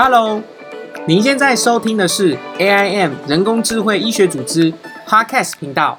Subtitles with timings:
[0.00, 0.40] Hello，
[1.08, 4.72] 您现在收听的是 AIM 人工智慧医学组织
[5.04, 5.98] Podcast 频道。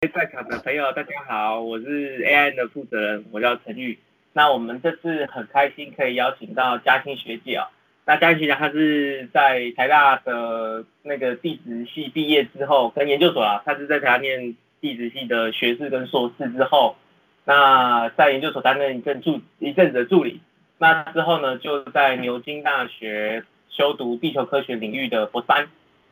[0.00, 3.98] 在场的朋友，大家好，我是 AIM 的负责人，我叫陈玉。
[4.32, 7.68] 那我们这次很开心可以邀请到嘉欣学姐啊。
[8.06, 16.96] 那嘉欣学姐她是在台大的那个地质系毕业之后，跟研究所啊，她是在台大念地质系的学士跟硕士之后，
[17.44, 20.40] 那在研究所担任一阵助一阵子的助理。
[20.78, 25.68] 那之后呢，就在牛津大学修读地球科学领域的博三。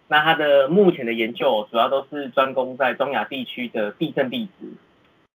[0.09, 4.67] 那他的目前的研究主要都是专攻在中亚地区的地震地质。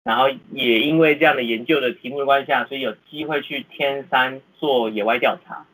[0.03, 5.66] 然后也因为这样的研究的题目的关系下，所以有机会去天山做野外调查。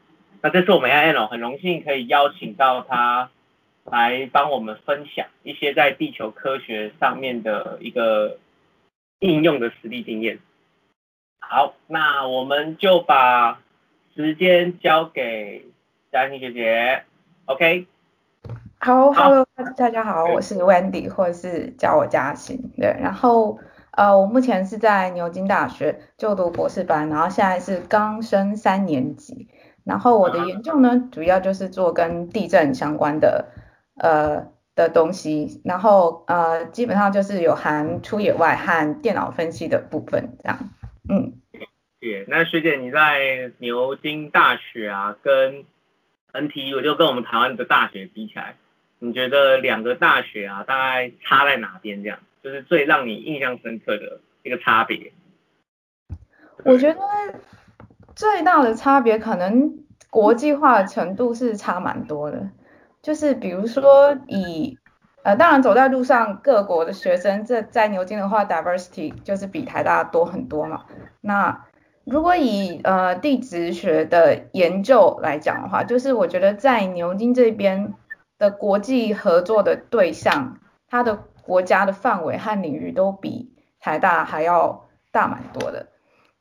[0.41, 3.29] 那这次我们 a n 很荣幸可以邀请到他
[3.83, 8.37] 来帮我们分享一些在地球科学上面的一个
[9.21, 10.37] 应用的实力经验。
[11.39, 13.59] 好，那我们就把
[14.13, 15.65] 时间交给
[16.11, 17.03] 嘉欣学姐。
[17.45, 17.87] OK。
[18.79, 22.71] 好，Hello，大家好，我是 Wendy，或者是叫我嘉欣。
[22.77, 23.57] 对，然后。
[23.93, 29.49] 呃，我目前是在牛津大学就读博士班，然后现在是刚升三年级。
[29.83, 33.49] 然后我的研究呢，主要就是做跟地震相关的
[33.97, 34.47] 呃
[34.81, 35.61] 的东西。
[35.63, 40.57] 然后呃，基本上就是有含出野外和电脑分析的部分这样。
[41.09, 41.33] 嗯，
[41.99, 42.25] 谢。
[42.27, 45.63] 那学姐你在牛津大学啊，跟
[46.33, 48.55] NTU 就跟我们台湾的大学比起来，
[48.99, 52.19] 你觉得两个大学啊，大概差在哪边这样？
[52.43, 55.11] 就是最让你印象深刻的一个差别。
[56.63, 56.99] 我觉得
[58.15, 59.71] 最大的差别可能
[60.09, 62.49] 国际化的程度是差蛮多的。
[63.01, 64.77] 就是比如说以
[65.23, 70.85] 呃，当然走在路上各国的学生，这在牛津的话，diversity 就是比台大多很多嘛。
[71.21, 71.65] 那
[72.05, 77.93] 如果以呃地质学的研究来讲的话，就是我觉得在牛津这边
[78.39, 80.57] 的国际合作的对象，
[80.89, 85.85] 它的国家的范围和领域都比台大还要大蛮多的。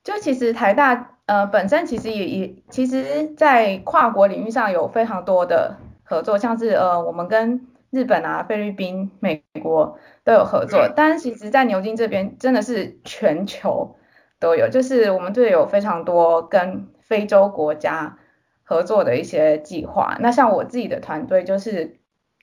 [0.02, 5.76] 就其实台大呃本身其实也也其实，在跨国领域上有非常多的
[6.10, 10.88] 合作，像是呃我们跟日本啊、菲律宾、美国都有合作。
[10.96, 13.94] 但其实，在牛津这边真的是全球
[14.40, 18.18] 都有，就是我们这有非常多跟非洲国家
[18.64, 20.16] 合作的一些计划。
[20.18, 22.00] 那像我自己的团队就是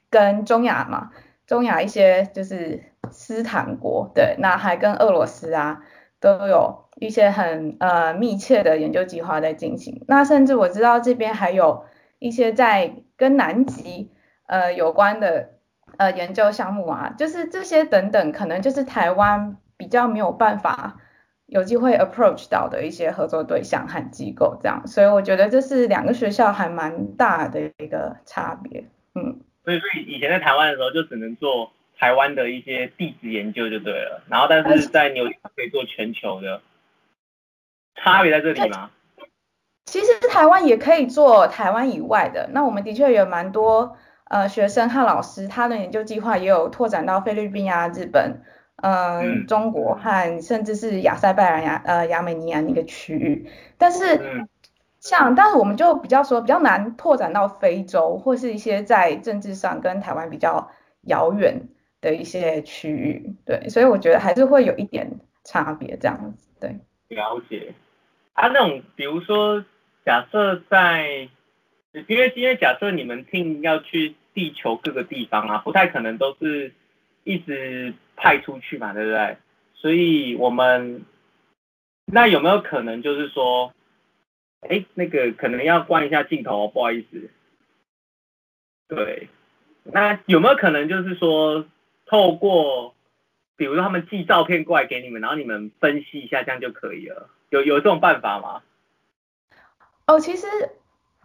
[0.10, 1.12] 跟中亚嘛。
[1.46, 5.82] 中亚一些就是斯坦国，对，那还跟俄罗斯啊
[6.22, 10.04] 都有一些很呃密切的研究计划在进行。
[10.08, 11.86] 那甚至我知道这边还有
[12.20, 14.12] 一些在跟南极
[14.48, 15.50] 呃有关的
[15.98, 20.98] 呃研究项目啊，就是这些等等，可能就是台湾比较没有办法
[21.46, 24.86] 有机会 approach 到的一些合作对象和机构这样。
[24.88, 28.86] 所以我觉得这是两个学校还蛮大的一个差别，
[29.16, 29.42] 嗯。
[29.64, 34.24] 所以，所以以前在台湾的时候，就只能做台湾的一些地质研究就对了。
[34.30, 36.62] 然后，但是在牛可以做全球的，
[37.96, 38.90] 差别在这里吗？
[39.88, 42.48] 其实台湾也可以做台湾以外的。
[42.52, 48.42] 那我们的确有蛮多呃学生和老师，他的研究计划也有拓展到菲律宾啊、日本、
[48.84, 53.50] 嗯、中国和甚至是亚塞拜然、亚呃亚美尼亚那个区域。
[53.80, 54.46] 但是。
[55.00, 60.70] 像，但是我们就比较说比较难拓展到非洲或是一些在政治上跟台湾比较
[61.04, 61.62] 遥远
[62.02, 65.08] 的一些区域，对，所以我觉得还是会有一点
[65.46, 66.78] 差别这样子，对。
[67.10, 67.74] 了解。
[68.34, 69.64] 啊，那种比如说，
[70.08, 71.28] 假设在，
[72.08, 76.72] 因为因为假设你们听要去地球各个地方啊，不太可能都是
[77.26, 79.36] 一直派出去嘛，对不对？
[79.74, 81.04] 所以我们
[82.06, 83.74] 那有没有可能就是说？
[84.62, 87.30] 哎，那个可能要关一下镜头，不好意思。
[88.88, 89.28] 对，
[89.84, 91.66] 那有没有可能就是说，
[92.06, 92.96] 透过，
[93.58, 97.30] 比如说他们寄照片过来给你们，然后你们分析一下，这样就可以了？
[97.50, 98.64] 有有这种办法吗？
[100.08, 100.48] 哦，其实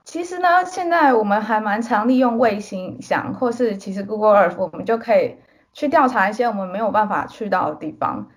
[0.04, 5.36] 其实呢，现在我们还蛮常利用卫星影像，或是其实 Google Earth，我们就可以
[5.72, 8.28] 去调查一些我们没有办法去到的地方。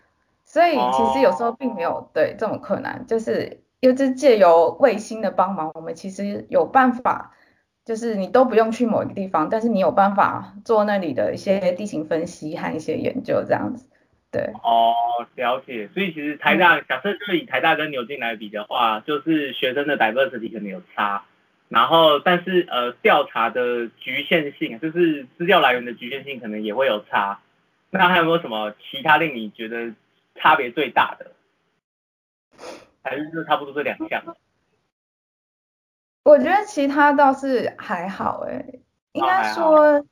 [0.45, 3.61] 所以其实有时候并没有对这么困难，就是。
[3.81, 7.33] 又是借由卫星的帮忙，我们其实有办法，
[7.83, 13.87] 就是你都不用去某一个地方，但是你有办法做那里的一些地形分析和一些研究这样子。
[14.35, 14.53] 对。
[14.63, 14.93] 哦，
[15.35, 15.87] 了解。
[15.93, 21.23] 所以其实台大，假设就是以台大跟牛津来比的话，就是学生的 diversity 可能有差，
[21.69, 27.39] 然后但是呃调查的局限性，就是资料来源的局限性可能也会有差。
[27.89, 29.93] 那还有没有什么其他令你觉得
[30.35, 31.31] 差别最大的？
[33.03, 34.35] 还是就差不多这两项？
[36.23, 38.65] 我觉得其他倒是还好哎，
[39.11, 40.03] 应该说，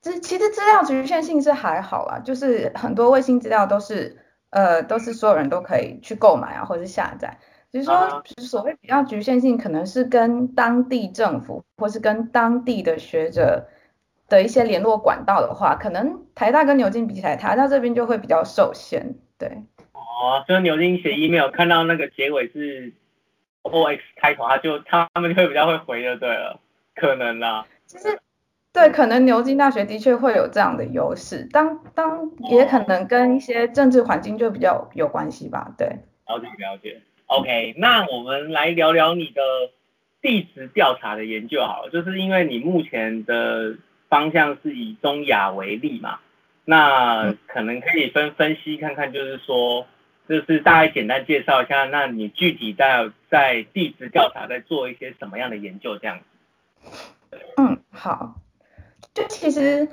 [0.00, 4.16] 资其实资料局限性是还好啦，就是很多卫星资料都是
[4.50, 7.38] 呃都是所有人都可以去购买啊或者是下载，
[7.70, 13.68] 只是说所谓比较局限性，可能是跟当地政府或是跟当地的学者
[14.28, 19.48] 的一些联络管道的话，可能台大跟牛津比起来，台大这边就会比较受限，对。
[19.92, 22.92] 哦，所以牛津写 email 看到那个结尾是。
[23.62, 26.58] O X 开头，他就他们就会比较会回的，对了，
[26.94, 27.66] 可能啦。
[27.84, 28.18] 其实，
[28.72, 35.86] 对，可能牛津大学的确会有这样的优势，当当也可能跟一些政治环境就比较有关系吧，对。
[36.26, 39.42] 了解了解，OK，那我们来聊聊你的
[40.22, 43.76] 地质调查的研究好了，就是因为你目前的
[44.08, 46.20] 方向是以中亚为例嘛，
[46.64, 49.86] 那可能可以分分析看看，就是说。
[50.28, 57.36] 就是大概简单介绍一下，那你具体在在地质调查在做一些什么样的研究这样子？
[57.56, 58.36] 嗯，好，
[59.28, 59.88] 其实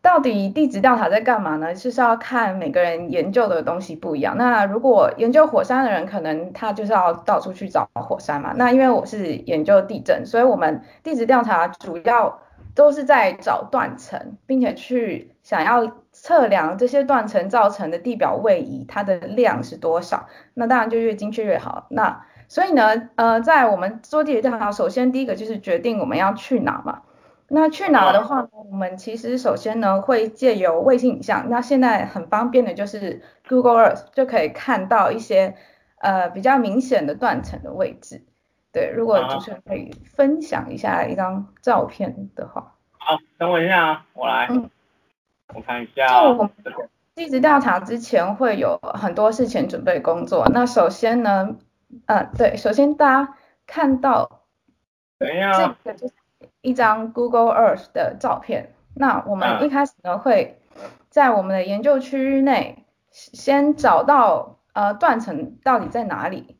[0.00, 1.74] 到底地质调查在干嘛呢？
[1.74, 4.36] 就是要看每个人研究的东西不一样。
[4.36, 8.52] 那如果研究火山的人，可能他就是要到处去找火山嘛。
[8.56, 12.40] 那因为我是研究地震，所以我们地质调查主要
[12.74, 15.92] 都是在找断层，并且去想要。
[16.20, 20.26] 测量这些断层造成的地表位移，它的量是多少？
[20.54, 21.86] 那当然就越精确越好。
[21.90, 27.02] 那所以呢，呃，在我们做地质调查，首先第一个就是决定我们要去哪嘛。
[27.48, 31.48] 那去哪的话，我们其实首先呢会借由卫星影像。
[31.48, 35.54] 那现在很方便的就是 Google Earth 就可以看到一些
[35.98, 38.22] 呃比较明显的断层的位置。
[38.70, 42.74] 对，如果主持人可以分享一下一张照片的话。
[42.98, 44.48] 好，等我一下啊，我来。
[45.54, 46.50] 我看一下，就我们
[47.14, 50.46] 地质调查之前会有很多事前准备工作。
[50.52, 51.56] 那首先呢，
[52.04, 53.34] 呃，对，首先大家
[53.66, 54.42] 看到，
[55.18, 56.14] 等一下，这个就是
[56.60, 58.74] 一张 Google Earth 的照片。
[58.94, 60.60] 那我们一开始呢，会
[61.08, 66.58] 在我们的研究区域内先找到呃断层到底在哪里。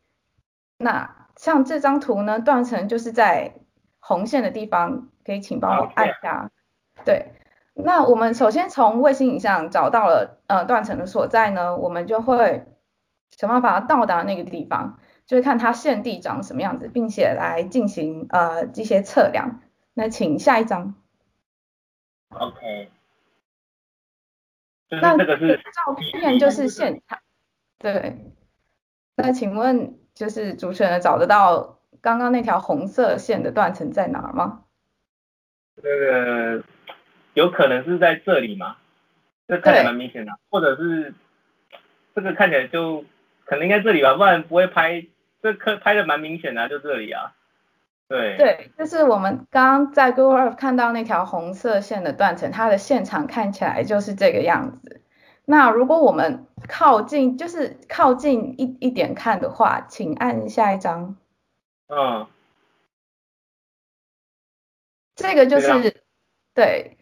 [0.78, 3.54] 那像这张图呢，断层就是在
[3.98, 6.50] 红线的地方，可以请帮我按一下，
[7.04, 7.32] 对。
[7.74, 12.66] 那我们首先从卫星影像找到了呃断层的所在呢，我们就会
[13.30, 19.60] 想办法到达那个地方，就是看它现地长什么样子，并且来进行呃一些测量。
[19.98, 20.94] 那请下一张。
[22.28, 22.88] OK。
[24.90, 27.18] 那这个是照片，就是现场。
[27.78, 28.16] 对。
[29.16, 34.66] 那请问，就是主持人找得到刚刚那条红色线的断层在哪吗？
[35.82, 36.64] 这个。
[37.34, 38.76] 有可能是在这里吗？
[39.48, 41.12] 这看起来蛮明显的，或者是
[42.14, 43.04] 这个看起来就
[43.44, 45.04] 可能应该这里吧，不然不会拍。
[45.42, 47.34] 这可拍的蛮明显的，就这里啊。
[48.08, 48.36] 对。
[48.36, 55.02] 对，就是我们刚刚在 Google Earth 看到那条红色线的断层，它的现场看起来就是这个样子。
[55.44, 61.16] 那如果我们靠近，就是靠近一一点看的话，请按下一张。
[61.88, 62.26] 嗯。
[65.14, 66.02] 这个就是
[66.54, 66.96] 对。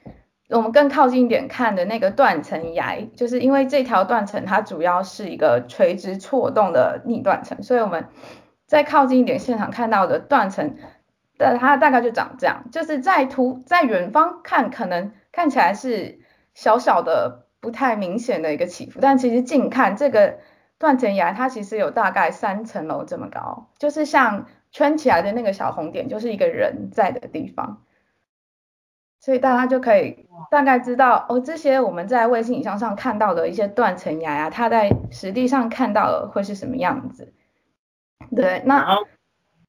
[0.48, 8.06] 我们更靠近一点看的那个断层崖，就是因为这条断层它主要是一个垂直错动的逆断层，所以我们
[8.64, 10.76] 再靠近一点现场看到的断层，
[11.38, 16.20] 的它大概就长这样，就是在图在远方看可能看起来是
[16.54, 20.38] 小小的不太明显的一个起伏，但其实近看这个
[20.78, 27.82] 断层崖它其实有大概三层楼这么高，就是像圈起来的那个小红点，就是一个人在的地方。
[29.18, 37.32] 所以大家就可以大概知道哦，这些我们在卫星影像上看到的一些断层崖呀，它在实地上看到的会是什么样子？
[38.36, 38.96] 对，那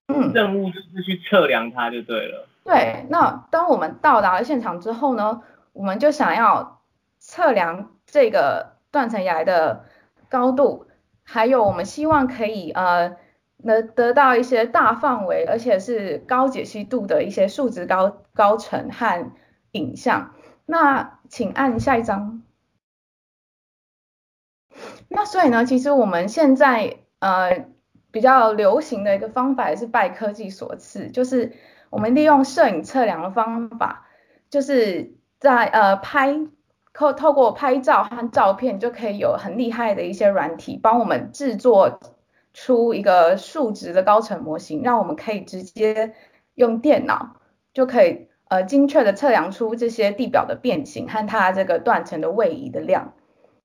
[0.07, 2.47] 嗯，任务就是去测量它就对了。
[2.63, 5.41] 对，那当我们到达了现场之后呢，
[5.73, 6.81] 我们就想要
[7.19, 9.85] 测量这个断层崖的
[10.29, 10.87] 高度，
[11.23, 13.15] 还有我们希望可以呃
[13.57, 19.31] 能得到一些大范围而且是高解析度的一些数值高高程和。
[19.73, 20.33] 影像，
[20.65, 22.41] 那请按下一张。
[25.09, 27.67] 那所以呢，其实我们现在呃
[28.11, 31.53] 比较流行的一个方法也是拜科技所赐，就是
[31.89, 34.07] 我们利用摄影测量的方法，
[34.49, 36.37] 就是在呃拍
[36.93, 41.99] 透透过拍照和照片就可以有很厉害的一些软体帮我们制作
[42.53, 46.13] 出一个数值的高层模型，让我们可以直接
[46.55, 47.37] 用电脑
[47.73, 48.27] 就可以。
[48.49, 53.13] 呃，精确的测量出这些地表的变形和它这个断层的位移的量。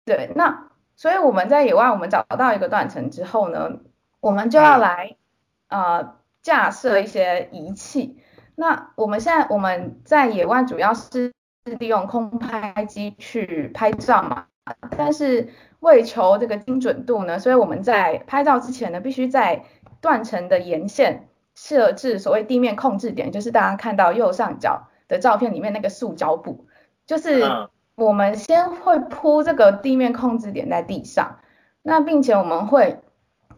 [0.05, 3.79] 对，那所以我们在野外，我们找到一个断层之后呢，
[4.23, 5.17] 我们就要来
[5.69, 8.17] 呃架设一些仪器。
[8.55, 11.33] 那我们现在我们在野外主要是
[11.65, 14.47] 利用空拍机去拍照嘛，
[14.97, 15.49] 但是
[15.81, 19.65] 为求这个精准度呢，所以我们在拍照之前呢，必须在
[20.01, 26.67] 断层的沿线设置所谓地面控制点，就是大家看到右上角的照片里面那个塑胶布，
[27.07, 27.43] 就是
[27.97, 31.39] 我们先会铺这个地面控制点在地上，
[31.83, 33.01] 那并且我们会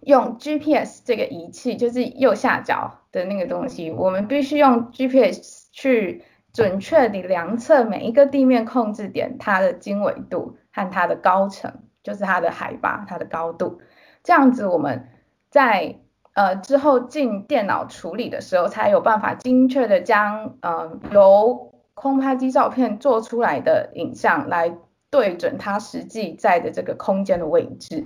[0.06, 13.80] 用 GPS 这个仪器，就是右下角的那个东西，我们必须用 GPS 去准确地量测每一个地面控制点它的经纬度和它的高程，就是它的海拔、它的高度，
[14.22, 15.08] 这样子我们
[15.50, 15.96] 在
[16.34, 24.76] 呃之后进电脑处理的时候，才有办法精确的将呃由空拍机照片做出来的影像来
[25.10, 28.04] 对准它实际在的这个空间的位置。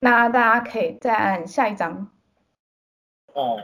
[0.00, 2.10] 那大家可以再按下一张。
[3.32, 3.60] 哦。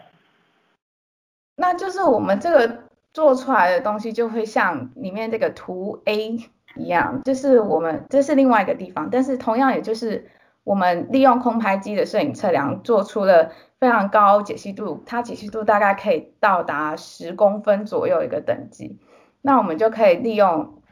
[1.56, 6.36] 那就是我们这个做出来的东西就会像里面这个图 A
[6.74, 10.28] 一样，就是我们这是另外一个地方，但是同样也就是
[10.64, 18.98] 我们利用空拍机的摄影测量做出了非常高解析度，它解析度大概可以到达十公分左右一个等级。
[19.40, 20.82] 那我们就可以利用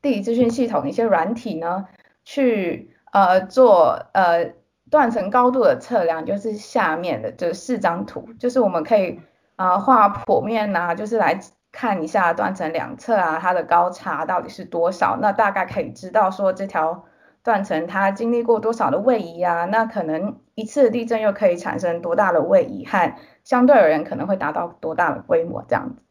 [0.00, 1.88] 地理资讯系统一些软体呢，
[2.24, 4.52] 去呃做呃
[4.94, 9.18] 断层高度的测量，就是下面的这四张图，就是我们可以
[9.56, 11.40] 啊画剖面呐，就是来
[11.72, 17.06] 看一下断层两侧啊它的高差到底是多少，那大概可以知道说这条
[17.42, 26.02] 断层它经历过多少的位移啊，那可能一次地震又可以产生多大的位移和相对而言可能会达到多大的规模这样子，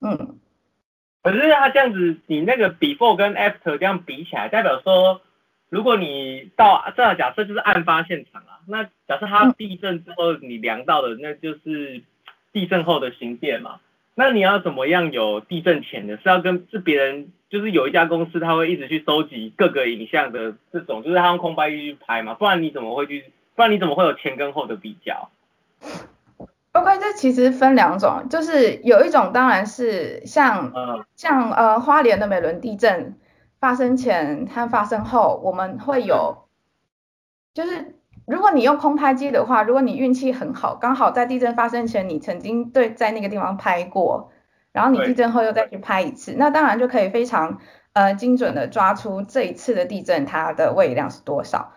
[0.00, 0.38] 嗯。
[1.24, 5.20] 可是它这样子，你那个 before 跟 after 这样比起来，代表说，
[5.72, 12.02] 如果你到这样假设就是案发现场啊，那假设它地震之后你量到的那就是
[12.52, 13.80] 地震后的形变嘛，
[14.14, 16.18] 那你要怎么样有地震前的？
[16.18, 23.24] 是要跟是别人，就是有一家公司他会一直去收集各个影像的这种，就是他用空拍机去拍嘛，不然你怎么会去？
[23.54, 25.30] 不然你怎么会有前跟后的比较
[26.72, 33.14] ？OK，这其实分两种，就是有一种当然是像像呃花莲的美伦地震
[33.62, 36.48] 发生前和发生后，我们会有，
[37.54, 37.94] 就是
[38.26, 44.32] 如果你用空拍机的话，如果你运气很好，刚好在地震发生前你曾经对在那个地方拍过，
[44.72, 47.60] 然后你地震后又再去拍一次，那当然就可以非常
[47.92, 51.72] 呃精准的抓出这一次的地震它的位移量是多少。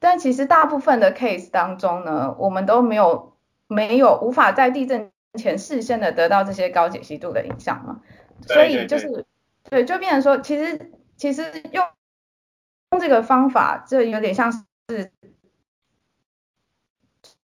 [0.00, 3.34] 但其实大部分的 case 当中呢，我们都没有。
[3.70, 8.00] 没有无法在地震前事先的得到这些高解析度的影像嘛，
[8.46, 9.26] 所以就是
[9.68, 11.84] 对，就变成说，其实其实用
[12.92, 15.12] 用这个方法，这有点像是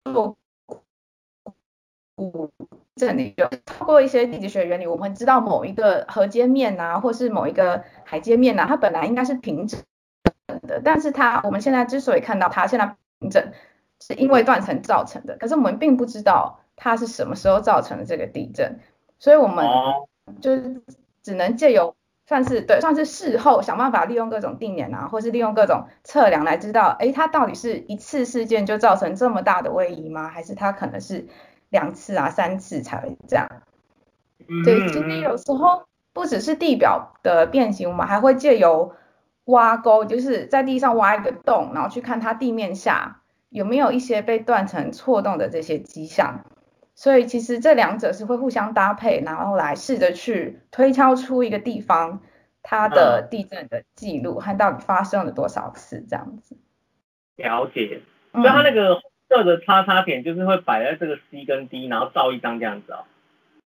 [0.04, 0.38] 做
[2.14, 2.50] 古
[2.96, 9.78] 这里就透过一些地质学原理，我们知道某一个河阶面啊，或是某一个海阶面啊，它本来应该是平整
[10.66, 13.52] 的，但是它我们现在之所以看到它现在平整。
[14.00, 18.78] 是因为断层造成的，可是我们并不知道它是什么时候造成的这个地震，
[19.18, 19.66] 所以我们
[20.40, 20.80] 就是
[21.20, 21.96] 只能借由
[22.28, 30.28] 算是对算是事后想办法利用各种定点啊，或是利用各种测量来知道，哎，它到底是一次事件就造成这么大的位移吗？
[30.28, 31.26] 还是它可能是
[31.70, 33.48] 两次啊、三次才会这样？
[34.62, 38.92] 对，其实有时候不只是地表的变形，我们还会借由
[39.46, 43.22] 挖沟，就是在地上挖一个洞，然后去看它地面下。
[43.50, 46.44] 有没有一些被断层错动的这些迹象？
[46.98, 52.20] 所以其实这两者是会互相搭配，然后来试着去推敲出一个地方
[52.60, 56.56] 它的地震的记录和到底发生了多少次这样子。
[57.36, 58.00] 了解，
[58.32, 63.04] 所以它那个色的叉叉点就是会摆在这个 C 跟 D，然后照一张这样子哦。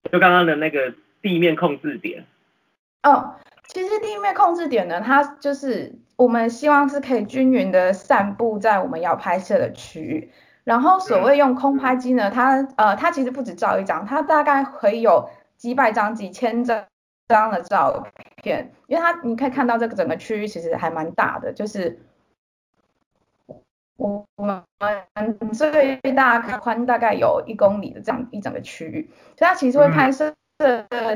[0.09, 2.23] 就刚刚的那个地面控制点。
[3.03, 3.35] 哦，
[3.67, 5.93] 其实地面控制点呢，它就是。
[6.15, 10.29] 我们希望是可以均匀的散布在我们要拍摄的区域，
[10.69, 16.85] 然后所谓用空拍机呢，它呃它其实不止照一张，它大概可以有几百张、几千张
[17.27, 18.05] 张的照
[18.43, 21.99] 片，因为它你可以看到这个整个区域其实还蛮大的，就是
[23.97, 24.63] 我我们
[25.51, 29.09] 最大宽大概有一公里的这样一整个区域，
[29.39, 30.31] 所以它其实会拍摄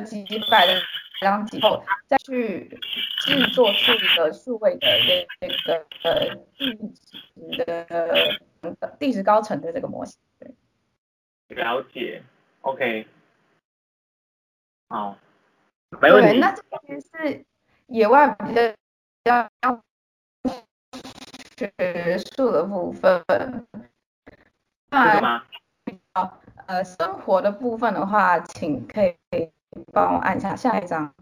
[0.04, 0.74] 几百的。
[1.22, 2.68] 然后以后再去
[3.20, 7.86] 制作出一个数位的那那个呃地质的
[9.00, 10.20] 地质高层的这个模型。
[11.50, 12.24] 了解
[12.62, 13.08] ，OK，
[14.88, 15.18] 好，
[16.02, 16.40] 没问题。
[16.40, 17.46] 那这边是
[17.88, 18.54] 野外比
[19.24, 19.50] 较
[21.58, 23.24] 学术的部分。
[24.90, 25.44] 这个吗？
[26.66, 29.16] 呃，生活的部分的话，请可以
[29.92, 31.14] 帮我按下下一张。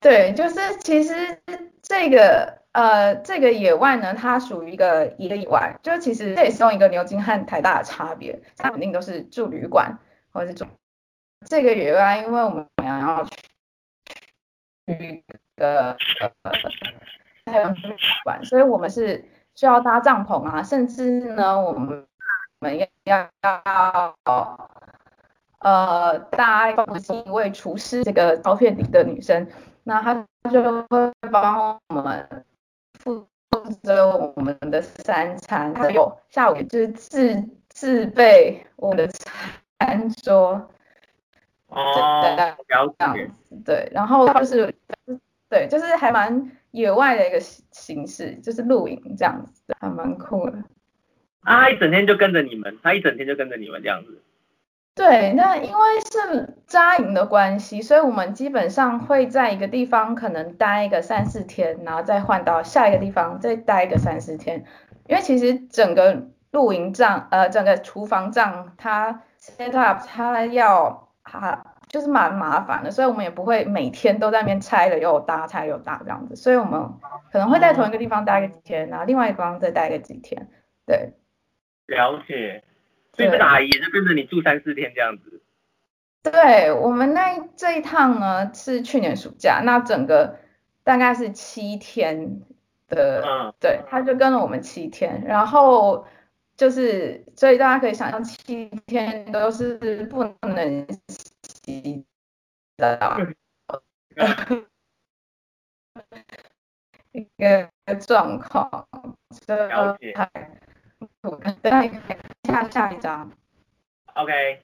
[0.00, 1.40] 对，就是其实
[1.88, 9.96] 这个呃这个野外呢，它属于一个一个野外，就其实这也是用一个牛津和台大的差别，它肯定都是住旅馆
[10.32, 10.66] 或者是住
[11.46, 13.24] 这个野外，因为我们要
[14.86, 15.24] 去一
[15.56, 15.96] 个
[17.44, 19.24] 太阳旅馆，所以我们是
[19.54, 22.04] 需要搭帐篷啊，甚至呢我们
[22.58, 23.30] 我们要要
[24.24, 24.70] 要
[25.60, 26.74] 呃搭一
[27.30, 29.46] 位厨师，这个照片里的女生。
[29.88, 32.44] 那他就会帮我们
[32.98, 33.24] 负
[33.82, 39.06] 责我们的三餐，还有下午就是自自备我们的
[39.78, 40.68] 餐桌。
[41.68, 43.30] 哦，了解。
[43.64, 44.74] 对，然后就是
[45.48, 50.58] 对，就是还蛮野外的一个形式，就是露营这样子，还蛮酷的。
[51.42, 54.20] 啊，他一整天就跟着你们，他一整天就跟着你们这样子。
[54.96, 64.64] 对，那因为是扎营的关系，所以我们基本上会在一个地方可能待一个三四天，然后再换到下一个地方再待一个三四天。
[65.06, 76.34] 因为其实整个露营帐，呃，整个厨房帐它 set up 它要哈就是蛮麻烦的，所以我们也不会每天都在那边拆了又搭，拆又搭这样子。
[76.34, 76.82] 所以我们
[77.30, 80.48] 可能会在同一个地方待个几天，然后另外一个地方再待个几天。
[80.86, 81.12] 对，
[81.86, 82.64] 了解。
[83.16, 85.42] 所以这个阿姨也是跟着你住三四天这样子。
[86.22, 90.38] 对我们那这一趟呢是去年暑假，那整个
[90.84, 92.42] 大概是七天
[92.88, 96.06] 的，嗯，对，他就跟了我们七天，然后
[96.56, 100.86] 就是所以大家可以想象七天都是不能
[101.48, 102.04] 洗
[102.76, 103.18] 澡
[107.12, 107.70] 一个
[108.00, 108.86] 状况，
[109.46, 110.12] 了解。
[111.62, 111.90] 对，
[112.62, 113.30] 下下一张。
[114.14, 114.62] OK。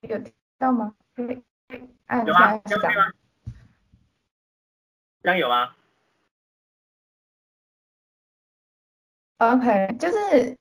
[0.00, 0.94] 有听到吗？
[2.06, 2.80] 按下一张？
[5.22, 5.74] 这样有吗
[9.38, 10.56] ？OK，就是，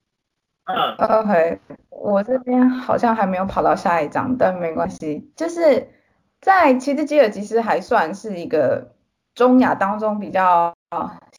[0.66, 1.60] 嗯，OK，
[1.90, 5.32] 我这边好像还没有跑到下一张，但没关系。
[5.38, 5.90] 就是
[6.42, 8.94] 在其实吉尔吉斯还算是一个
[9.36, 10.74] 中亚当中比较。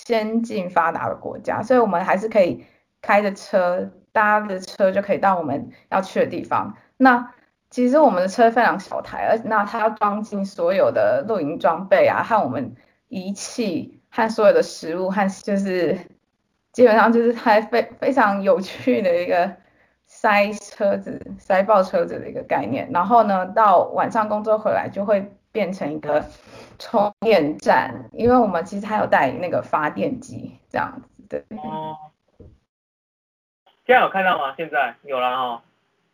[0.04, 2.66] 先进发达的国家，所以我们还是可以
[3.04, 6.74] 开着车，搭着车就可以到我们要去的地方。
[6.96, 7.34] 那
[7.68, 12.74] 其实我们的车非常小台，而那它要装进所有的露营装备啊，和我们
[13.08, 15.98] 仪器和所有的食物和就是
[16.72, 19.52] 基本上就是它非非常有趣的一个
[20.06, 22.88] 塞车子、塞爆车子的一个概念。
[22.90, 26.24] 然后呢，到晚上工作回来就会变成一个。
[26.76, 31.40] 充电站，因为我们其实还有带那个发电机这样子，对。
[31.58, 31.96] 哦。
[33.86, 34.54] 现在有看到吗？
[34.56, 35.62] 现在有了哈。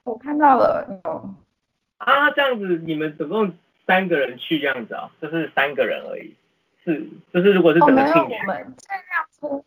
[0.05, 1.35] 我看到了，有。
[1.99, 3.53] 啊，这样子你们总共
[3.87, 5.11] 三个人去这样子啊？
[5.21, 6.35] 就是三个人而已。
[6.85, 8.25] 是，就是如果是整个 team。
[8.25, 9.65] 我们这辆车，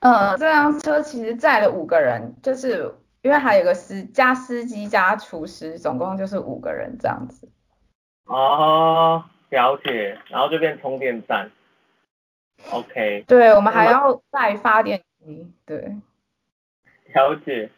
[0.00, 7.48] 呃，这辆车其实载了五个人，就是因为还有个司加司机加厨师，总共就是五个人这样子。
[8.26, 9.24] 哦。
[9.50, 11.50] 了解，然后就变充电站。
[12.70, 13.22] OK。
[13.28, 15.52] 对，我们还要带发电机。
[15.66, 15.94] 对。
[17.14, 17.70] 了解。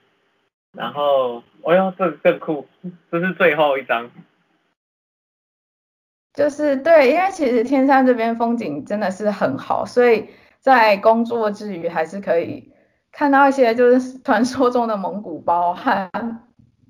[0.73, 2.67] 然后，哎呦，这更酷，
[3.11, 4.11] 这是最后一张。
[6.33, 10.29] 就是对，因为其实天山这边风景真的是很好，所以
[10.61, 12.73] 在工作之余还是可以
[13.13, 16.11] 看到一些就是传说中的蒙古包和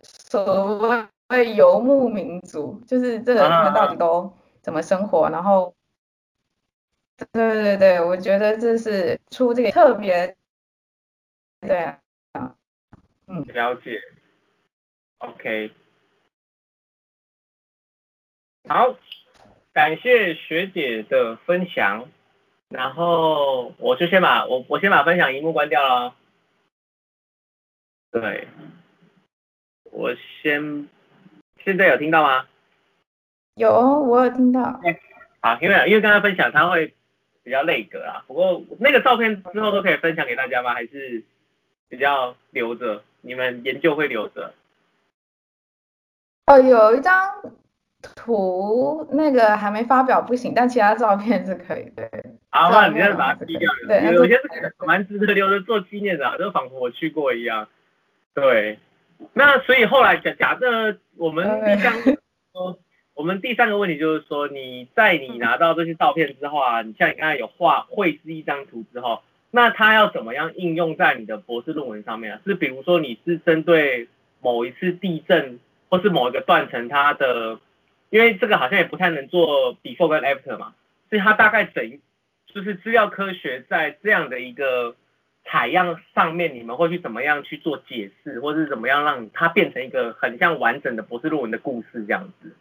[0.03, 4.33] 所谓游牧民族，就是这个他们到底都。
[4.65, 5.29] 怎么生活？
[5.29, 5.75] 然后，
[7.33, 10.35] 对对对，我觉得这是出这个特别，
[11.61, 11.99] 对啊，
[13.27, 14.01] 嗯，了解
[15.19, 15.71] ，OK，
[18.69, 18.97] 好，
[19.73, 22.07] 感谢学姐的分享，
[22.69, 26.15] 然后我就先把我我先把分享荧幕关掉了，
[28.11, 28.47] 对，
[29.85, 30.87] 我先，
[31.65, 32.47] 现在有听到吗？
[33.55, 34.81] 有，我有听到。
[35.41, 36.95] 好，因为因为刚刚分享他会
[37.43, 40.75] 比较累格啊，不过那个照片之后都可以分享给大家吗？
[40.75, 41.25] 还是
[41.89, 43.03] 比较留着？
[43.25, 44.53] 你们研究会留着？
[46.47, 47.31] 哦，有一张
[48.15, 52.09] 图那个还没发表不行，但其他照片是可以的。
[52.51, 53.71] 啊，那你再把它低掉。
[53.89, 57.69] 对，有些是蛮值得留着做纪念的，就仿佛我去过一样。
[58.35, 58.79] 对，
[59.33, 61.93] 那所以后来假假设我们一张
[62.53, 62.79] 说。
[63.17, 69.23] 我们第三个问题就是说，你在你拿到这些照片之后啊，你像你刚才有画绘制一张图之后，
[69.55, 72.40] 那它要怎么样应用在你的博士论文上面啊？
[72.45, 74.09] 是比如说你是针对
[74.40, 77.61] 某一次地震，或是某一个断层它的，
[78.11, 80.75] 因为这个好像也不太能做 before 跟 after 嘛，
[81.09, 82.01] 所以它大概整
[82.53, 84.97] 就是资料科学在这样的一个
[85.45, 92.53] 采样上面，你们会去怎么样去做解释，或是怎么样让它变成一个很像完整的博士论文的故事这样子？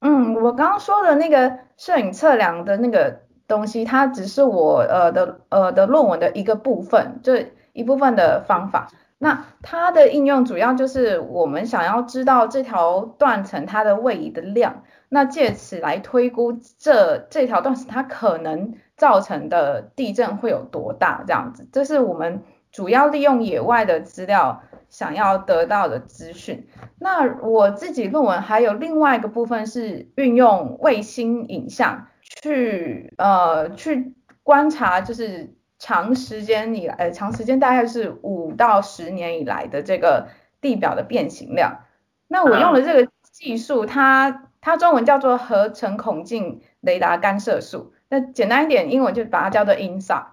[0.00, 3.25] 嗯，我刚刚说的那个摄影测量的那个。
[3.48, 7.32] 东西，它只是我呃的呃的论文的一个部分，就
[7.72, 8.88] 一部分的方法。
[9.18, 21.66] 那它的应用主要就是我们想要知道这条断层它的位移的量，那借此来推估这这条断层它可能造成的地震会有多大，这样子。
[21.72, 26.68] 这是我们主要利用野外的资料想要得到的资讯。
[26.98, 32.08] 那我自己论文还有另外一个部分是运用卫星影像。
[32.42, 40.28] 去呃去观察，就是长时间以来，呃长时间大概是五到十年以来的这个
[40.60, 41.84] 地表的变形量。
[42.28, 47.92] 那我用的这个技术，它它中文叫做合成孔径雷达干涉术。
[48.08, 50.24] 那简单一点，英文就把它叫做 InSAR。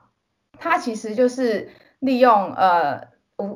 [0.60, 3.13] 它其实就是利用呃。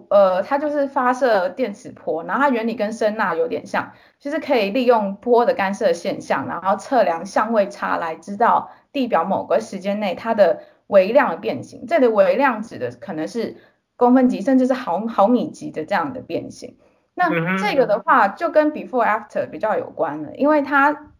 [0.09, 11.85] 呃，它就是发射电磁波，然后它原理跟声呐有点像，就是可以利用波的干涉现象，然后测量相位差来知道地表某个时间内它的微量的变形。
[11.87, 13.57] 这里微量指的可能是
[13.95, 16.77] 公分级，甚至是毫毫米级的这样的变形。
[17.13, 21.11] 那这个的话就跟 before after 比较有关了，因为它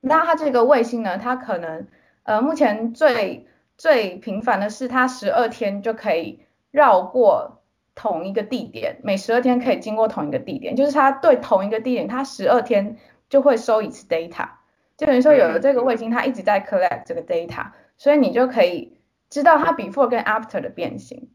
[0.00, 1.86] 那它这个卫星呢，它可能
[2.22, 7.59] 呃目前最最频繁的是它十二天就可以绕过。
[8.00, 12.96] 同一个地点，每十二天可以经过同一个地点，就是它对同一个地点，它十二天
[13.28, 14.48] 就会收一次 data，
[14.96, 18.96] 就等于说有了这个卫星，它一直在 collect 这个 data，所以你就可以
[19.28, 21.28] 知道它 before 跟 after 的变形。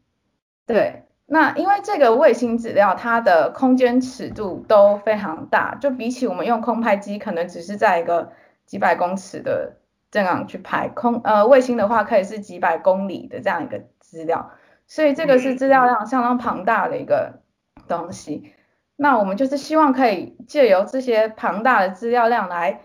[0.66, 8.32] 对，那因为这个卫星资料，它的空间尺度都非常大，就比起我们用空拍机，可能只是在一个
[8.64, 9.76] 几百公尺的
[10.10, 14.50] 这样去拍空，呃，卫星的话可以是几百公里的这样一个资料。
[14.88, 17.40] 所以这个是资料量相当庞大的一个
[17.88, 18.52] 东西，
[18.94, 22.82] 那我们就是希望可以借由这些庞大的资料量来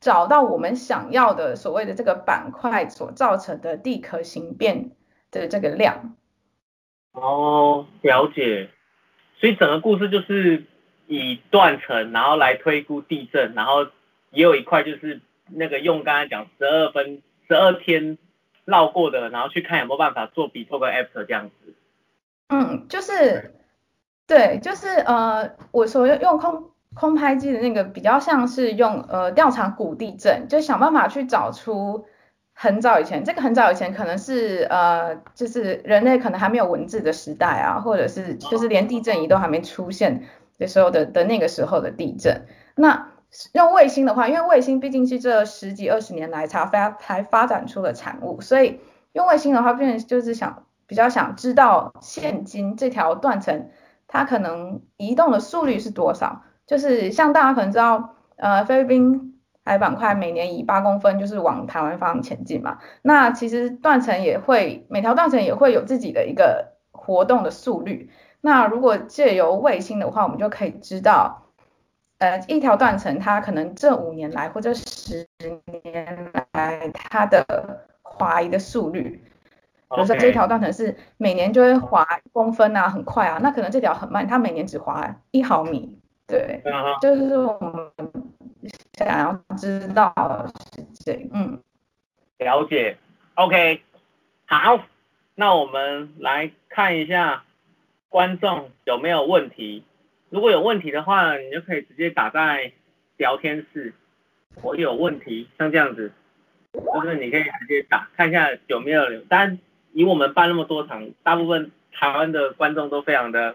[0.00, 4.90] 找到我们想要的所谓的这个板块所造成的地壳形变
[5.30, 6.16] 的这个量。
[7.12, 8.68] 哦，了解。
[9.38, 10.64] 所以整个故事就是
[11.06, 13.86] 以断层，然后来推估地震，然后
[14.30, 18.18] 也有一块就是那个用刚才讲十二分十二天。
[18.64, 21.74] 绕过的，然后去看有没有办法做 before 跟 after 这样子。
[22.48, 23.54] 嗯，就是，
[24.26, 32.04] 对，就是呃，我所用空空拍机的那个比较像是用呃调查古地震，就想办法去找出
[32.52, 40.24] 很早以前，这个很早以前可能是呃就是人类可能还没有文字的时代啊，或者是就是连地震仪都还没出现
[40.58, 43.13] 的时候的的那个时候的地震，那。
[43.52, 48.80] 用卫星的话，因为卫星毕竟是这十几二十年来才发才发展出的产物，所以
[49.12, 53.70] 用卫星的话，变就是想比较想知道现今这条断层
[54.06, 56.42] 它可能移动的速率是多少。
[56.66, 62.78] 就是像大家可能知道，呃，菲律宾海板块每年以八公分就是往台湾方向前进嘛。
[63.02, 68.10] 那其实断层也会每条断层也会有自己的一个活动的速率。
[68.40, 71.43] 那如果借由卫星的话，我们就可以知道。
[72.18, 75.26] 呃，一条断层，它可能这五年来或者十
[75.82, 79.20] 年来，它的滑移的速率，
[79.90, 86.62] 比如说这条断层是每年就会滑公分啊，很快啊，那可能这条很慢，它每年只滑一毫米，对，
[87.02, 88.12] 就是我们
[88.92, 90.14] 想要知道
[90.72, 91.60] 是这，嗯，
[92.38, 92.96] 了解
[93.34, 93.82] ，OK，
[94.46, 94.78] 好，
[95.34, 97.42] 那我们来看一下
[98.08, 99.84] 观众有没有问题。
[100.34, 102.72] 如果有问题的话，你就可以直接打在
[103.18, 103.94] 聊天室。
[104.62, 106.10] 我有问题，像这样子，
[106.72, 109.04] 就是你可以直接打，看一下有没有。
[109.28, 109.60] 但，
[109.92, 113.54] 以我们办那么多场，大部分台湾的观众都非常的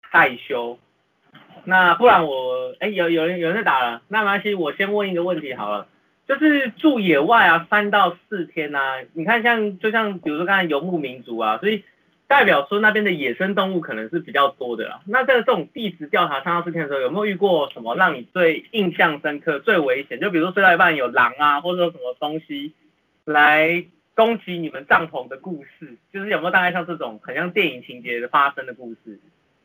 [0.00, 0.80] 害羞。
[1.62, 5.86] 那不然我，哎，有有人有人在打了，那没关系，我先问一个问题好了，
[6.26, 11.84] 就是住野外啊，三到四天啊，你看像就像比如说刚才游牧民族啊，所以。
[12.30, 15.00] 代表说那边的野生动物可能是比较多的啦。
[15.04, 20.20] 那在这种地质调查三到四天的时候，有没有遇过什么让你最印象深刻、最危险？
[20.20, 22.72] 就比如说睡到一半有狼啊，或者说什么东西
[23.24, 29.18] 来攻击你们帐篷的故事，就是有没有大概像这种很像电影情节的发生的故事？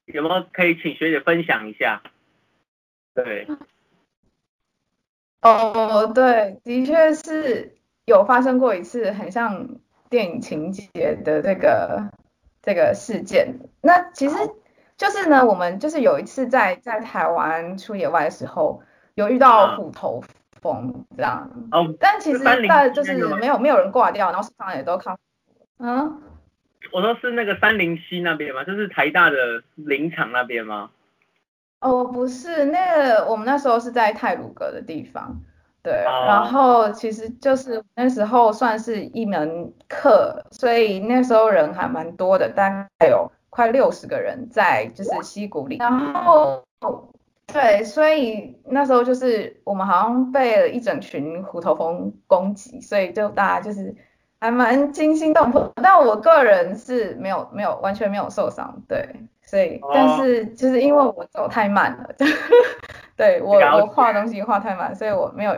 [0.06, 2.02] 有没有可以请学姐分享一下？
[3.14, 3.46] 对。
[5.44, 7.76] 哦，对，的确是
[8.06, 9.68] 有发生过一次很像。
[10.08, 12.12] 电影情节的这个
[12.66, 13.60] 这个事件。
[13.82, 14.36] 那其实
[14.98, 18.82] 就是呢，我们就是有一次在在台湾出野外的时候，
[19.14, 20.24] 有遇到虎头
[20.62, 21.52] 蜂这样。
[21.72, 25.18] 哦，但其实但就是没有没有人挂掉，然后身上也都康
[25.80, 26.22] 嗯。
[26.92, 28.64] 我说是那个三林溪那边吗？
[28.64, 29.36] 就是台大的
[29.74, 30.92] 林场那边吗？
[31.80, 35.36] 哦，不是，那个我们那时候是在泰鲁阁的地方，
[35.86, 42.68] 对，然后其实就是那时候算是一门课，所以那时候人还蛮多的，大
[42.98, 45.92] 概有快六十个人在就是溪谷里，然
[46.26, 46.62] 后
[47.46, 53.96] 对，所以那时候就是我们好像被了一整群虎头蜂攻击，所以就大家就是
[54.42, 59.08] 还蛮惊心动魄，但我个人是没有没有完全没有受伤，对。
[59.48, 62.10] 所以，但是就是因为我走太慢了，
[63.16, 65.56] 对我我画东西画太慢，所以我没有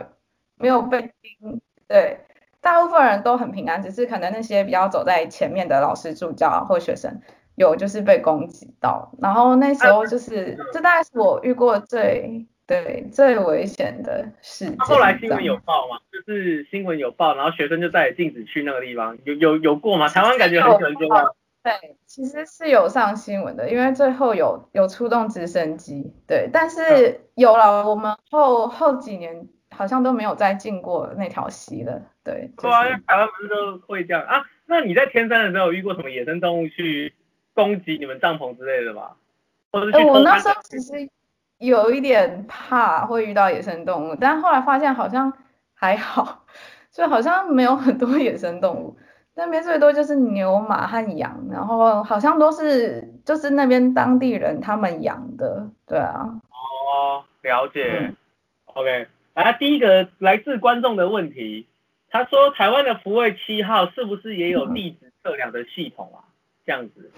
[0.58, 1.60] 没有被盯。
[1.86, 2.20] 对，
[2.60, 7.20] 大部分人都很平安，只是可能那些比较走在前面的老师助教或学生
[7.54, 9.10] 有就是被攻击到。
[9.20, 14.76] 然后那时候就是，这大概是我遇过最对最危险的事件。
[14.78, 15.98] 后来新闻有报吗？
[16.12, 19.16] 就是新闻有报，然后学生就再也禁止去那个地方。
[19.24, 20.08] 有有有过吗？
[20.08, 21.34] 台湾感觉很喜欢这样。
[21.60, 21.72] 对，
[22.06, 32.50] 其实是有上新闻的，因为最后有有出动直升机，对，但是有了我们后后几年好像都没有再进过那条溪了，对。
[32.60, 34.42] 对啊，台湾不是都会这样啊？
[34.66, 37.14] 那你在天山的时候有遇过什么野生动物去
[37.54, 39.12] 攻击你们帐篷之类的吗？
[39.70, 41.08] 或者我那时候其实
[41.58, 45.32] 有一点怕会遇到野生动物，但后来发现好像
[45.74, 46.44] 还好，
[46.90, 48.98] 就好像没有很多野生动物。
[49.34, 56.28] 那边最多就是牛、马和羊，然后好像都是就是那边当地人他们养的，对啊。
[56.50, 58.12] 哦，了解。
[58.74, 59.06] OK，
[59.44, 61.68] 来第一个来自观众的问题，
[62.10, 66.26] 他说台湾的福卫七号是不是也有地质测量的系统啊？
[66.66, 67.12] 这样子。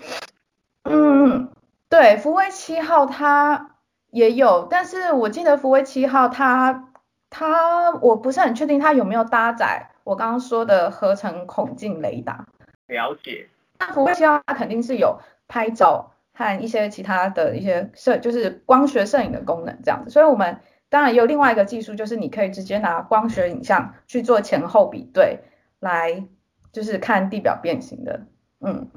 [0.82, 1.50] 嗯，
[1.88, 3.76] 对，福卫七号它
[4.10, 6.92] 也有，但是我记得福卫七号它
[7.30, 9.90] 它我不是很确定它有没有搭载。
[10.04, 12.46] 我刚刚说的合成孔径雷达，
[12.86, 13.48] 了解。
[13.78, 20.10] 那福卫七号它肯定是有拍照和一些其他的一些摄，就是光学摄影的功能这样子。
[20.10, 25.38] 所以我们当然也有另外一个技术，就是你可以直接拿光学影像去做前后比对，
[25.78, 26.22] 来
[26.70, 28.26] 就是看地表变形的。
[28.60, 28.90] 嗯。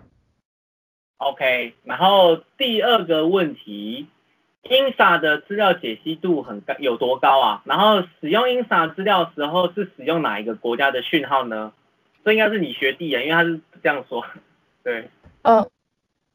[1.19, 4.09] OK，然后第二个问题。
[4.63, 7.61] INSA 的资料解析度很高，有多高啊？
[7.65, 11.73] 然后使用 INSA 资料时候是使用哪一个国家的讯号呢？
[12.23, 14.25] 这应该是你学弟啊，因为他是这样说。
[14.81, 15.09] 对，
[15.41, 15.69] 嗯，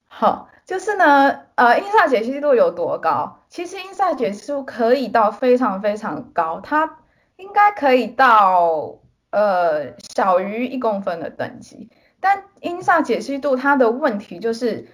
[0.09, 3.38] 好，就是呢，呃，INSA 解析度有多高？
[3.49, 6.99] 其实 INSA 解析度可以到非常非常高，它
[7.37, 8.99] 应该可以到
[9.31, 11.91] 呃小于一公分的等级。
[12.21, 14.87] 但 INSA 解析度它的问题就是。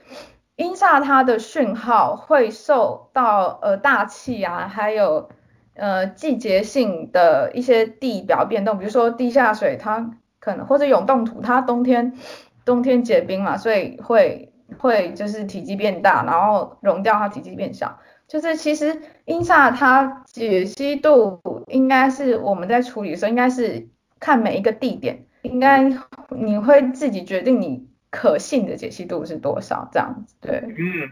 [0.57, 5.29] 音萨它的讯号会受到呃大气啊，还有
[5.75, 12.17] 呃季节性的一些地表变动，比如说地下水它可能或者永冻土它冬天
[12.65, 17.99] 冬天结冰嘛，所以会会就是体积变大，然后融掉它体积变小。
[18.29, 23.89] 就是其实音萨它解析度应该是我们在处理的时候，应该是
[24.21, 25.93] 看每一个地点，应该
[26.31, 27.89] 你会自己决定你。
[28.17, 29.89] 可信的解析度是多少？
[29.91, 30.63] 这样子对。
[30.65, 31.09] 嗯。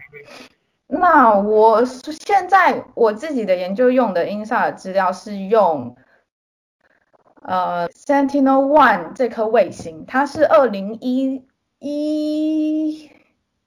[0.87, 5.97] 那我现在我自己的研究用的 INSA 的资料是用
[7.41, 11.45] 呃 Sentinel One 这颗卫星，它是二零一
[11.79, 13.11] 一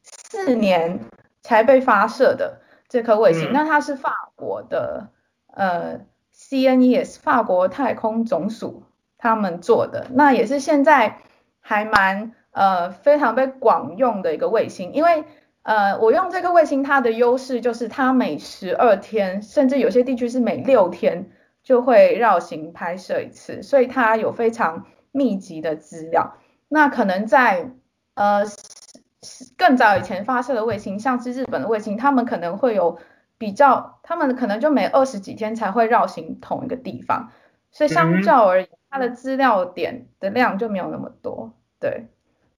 [0.02, 1.00] 四年
[1.42, 3.52] 才被发射的这颗卫星。
[3.52, 5.08] 那它是法国的
[5.52, 6.00] 呃
[6.34, 8.82] CNES 法国太空总署
[9.18, 11.18] 他们做的，那也是现在
[11.60, 12.32] 还蛮。
[12.56, 15.24] 呃，非常被广用的一个卫星，因为
[15.60, 21.30] 呃，我用这个卫星，它的优势就是它每十二天，甚至有些地区是每六天
[21.62, 26.38] 就会绕行拍摄一次，所以它有非常密集的资料。
[26.66, 27.72] 那可能在
[28.14, 28.46] 呃
[29.56, 32.98] 更早以前发射的卫星，像是日本的卫星，他们可能会有
[33.38, 37.30] 比较，他们可能就每二十几天才会绕行同一个地方，
[37.70, 42.06] 所以相较而言，它的资料点的量就没有那么多，对。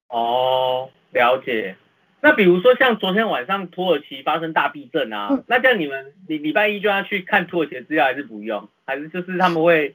[0.08, 1.76] 哦，了解。
[2.20, 8.68] 那比如说像昨天晚上土耳其发生大地震啊，那这样你们礼礼拜一就要去看土耳其的资料，还是不用？
[8.84, 9.94] 还是就是他们会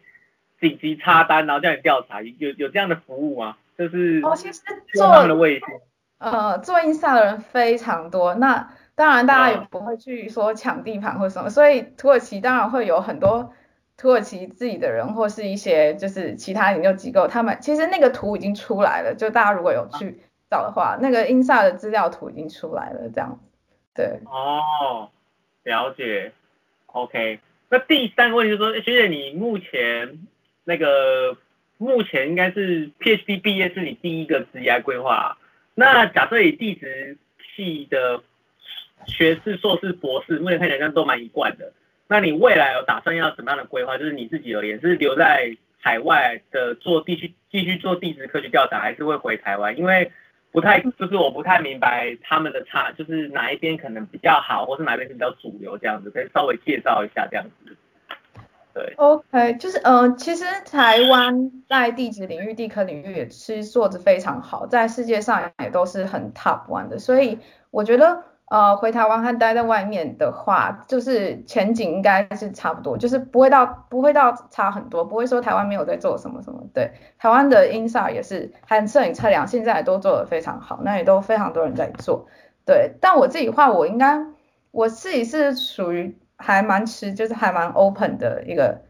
[0.61, 2.21] 紧急插单，然后叫你调查？
[2.21, 3.57] 有有这样的服务吗？
[3.77, 4.61] 就是哦，其实
[4.93, 5.07] 做
[6.31, 13.53] 呃做 INSA 的人非常多，那当然大家也不会去说抢地盘或什么，所以土耳其当然会有很多
[13.97, 23.39] 土耳其自己的人或是一些就是其他研究机构，他们其实那个图已经出来了，就大家如果有去找的话，那个 INSA 的资料图已经出来了，这样
[23.93, 24.19] 对。
[24.25, 25.09] 哦，
[25.63, 26.31] 了解。
[26.87, 30.19] OK，那第三个问题就是说，学姐你目前
[30.63, 31.35] 那个
[31.79, 35.35] 目前应该是 PhD 毕业是你第一个职业规划，
[35.75, 37.17] 那假设以地质
[37.55, 38.21] 系的
[39.07, 41.71] 学士、硕士、博士，目前看起来都蛮一贯的。
[42.07, 43.97] 那你未来有打算要什么样的规划？
[43.97, 49.75] 就是你自己而言，是留在海外的做地区继续做地质科学调查，还是会回台湾？
[49.77, 50.11] 因为
[50.51, 57.75] 不太就是我不太明白他们的差，就是哪一边可能比较好，或是哪一边是比较主流这样子，可以稍微介绍一下这样子。
[58.73, 67.39] 对，OK，就是呃，其实台湾在地质领域、地科领域也是做的非常好，在世界上也都是很 top one 的，所以
[67.71, 68.23] 我觉得。
[68.47, 76.61] 呃，回台湾和待在外面的话，就是前景应该是差不多，就是不会到不会到差很多，不会说台湾没有在做什么什么。
[76.71, 82.27] 对，台湾的 INSA 也是和摄影测量现在也都做得非常好，那也都非常多人在做。
[82.63, 84.23] 对，但我自己话，我应该
[84.69, 88.81] 我自己是属于还蛮持，就是还蛮 open 的一个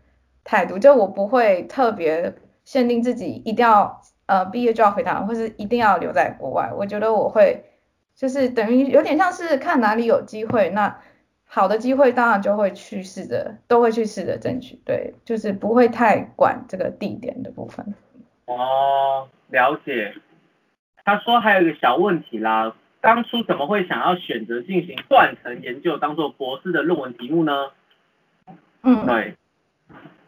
[0.44, 2.34] 态度，就我不会特别
[2.66, 6.72] 限定自己一定要呃毕业就要回台湾，或是一定要留在国外。
[6.76, 7.64] 我觉得我会。
[8.16, 11.00] 就是等于有点像是看哪里有机会，那
[11.46, 14.80] 好的机会当然就会去试着，都会去试着争取。
[14.86, 17.96] 对，就是不会太管这个地点的部分。
[18.46, 20.14] 哦，了解。
[21.04, 27.52] 他说还有一个小问题啦，当初怎么会想要选择进行断层研究当做博士的论文题目呢？
[28.82, 29.36] 嗯，对。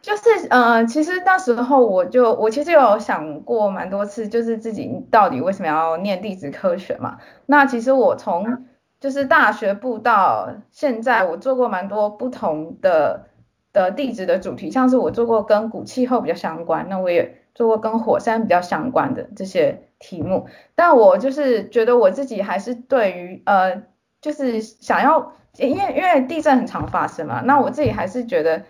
[0.02, 7.16] 就是呃，其实那时候我就我其实有想过蛮多次，就是自己到底为什么要念地质科学嘛？
[7.46, 8.66] 那其实我从
[9.00, 13.30] 就是大学部到现在，我做过蛮多不同的
[13.72, 20.46] 的地质的主题，像是我做过跟古气候比较相关，那我也做过跟火山比较相关的这些题目。
[20.76, 23.82] 但我就是觉得我自己还是对于呃，
[24.20, 28.62] 就是想要，因为因为地震很常发生嘛，那我自己还是觉得。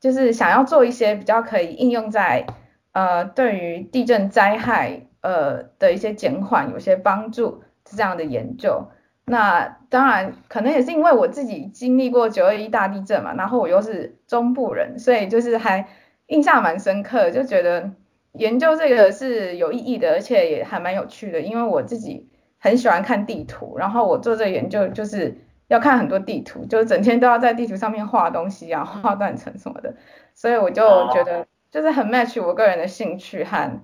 [0.00, 2.46] 就是想要做一些比较可以应用在
[2.92, 8.86] 呃对于地震灾害呃的一些减缓有些帮助这样的研究。
[9.24, 15.88] 那当然可能也是因为我自己经历过九二一大地震嘛，然后我又是中部人，所以就是还
[16.28, 17.90] 印象蛮深刻，就觉得
[18.38, 25.36] 研究这个是有意义的，而且也还蛮有趣的，因为我自己很喜欢看地图，然后我做这个研究就是。
[25.68, 29.94] 要看很多地图，就整天都要在地图上面画东西啊，画断层什么的，
[30.34, 33.78] 所以我就觉得就是很 match 我个人的兴趣和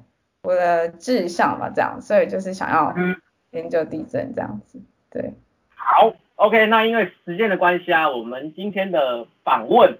[0.44, 2.94] 我的志向嘛，这样，所以就是想要
[3.50, 5.34] 研究地震这样子，对。
[5.74, 9.98] 好，OK，那因为时间的关系啊，我们今天的访问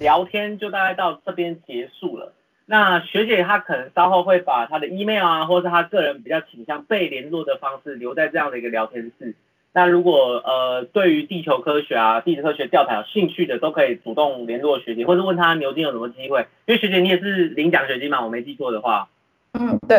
[0.00, 2.32] 聊天就大概到这边结束了。
[2.66, 9.34] 那学姐她可能稍后会把她的 email 啊，或者是她个人比较倾向被联络的方式留在这样的一个聊天室。
[9.72, 16.46] 那如果呃对于地球科学啊、地质科学调查有兴趣的，都可以主动联络学姐，或者问她牛津有什么机会。
[16.66, 19.08] 因为学姐你也是领奖学金嘛，我没记错的话。
[19.52, 19.98] 嗯，对。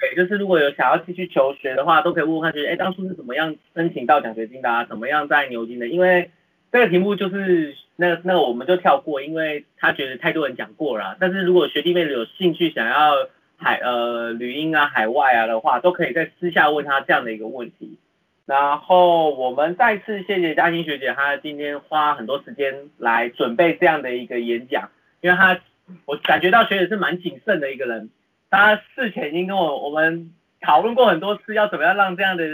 [0.00, 4.84] 对，就是如果有想要继续求学的话，都可以问问看学姐，哎，当初是怎么样申请到奖学金的啊？
[4.84, 5.86] 怎么样在牛津的？
[5.86, 6.30] 因为
[6.72, 11.16] 这个题目就是那那我们就跳过，因为他觉得太多人讲过了。
[11.20, 17.98] 但是如果学弟妹有兴趣想要海呃旅英啊、海外啊的话，都可以在私下问他这样的一个问题。
[18.46, 24.90] 然后我们再次谢谢嘉欣学姐，她今天花很多时间来准备这样的一个演讲，
[25.22, 25.58] 因为她
[26.04, 28.10] 我感觉到学姐是蛮谨慎的一个人，
[28.50, 30.30] 她事前已经跟我我们
[30.60, 32.44] 讨论过很多次，要怎么样让这样的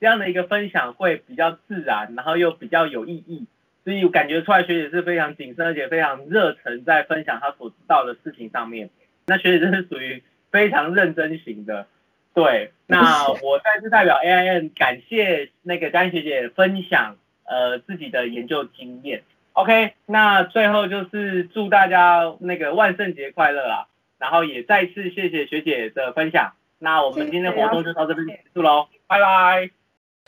[0.00, 3.46] 这样的一个分享会比较自然，然后又比较有意义，
[3.86, 8.90] 所以我感觉出来学姐是非常谨慎而且非常热忱在分享她所知道的事情上面，
[9.26, 10.20] 那学姐真是属于
[10.50, 11.86] 非常认真型的。
[12.34, 19.22] 对，那 我再次代表 AIN 感谢那个张学姐分享呃自己的研究经验。
[19.52, 23.86] OK，那最后就是祝大家那个万圣节快乐啊！
[24.18, 26.54] 然后也再次谢谢学姐的分享。
[26.80, 29.70] 那我们今天活动就到这边结束喽，拜拜。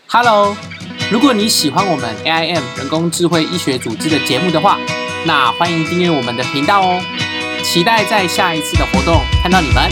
[0.08, 0.54] Hello，
[1.10, 4.78] 如果你喜欢我们 AIM 人工智慧医学组织的节目的话，
[5.24, 7.00] 那欢迎订阅我们的频道哦。
[7.64, 9.90] 期待在下一次的活动看到你们，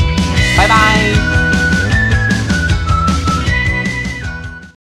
[0.56, 1.45] 拜拜。